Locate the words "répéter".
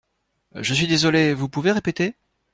1.71-2.15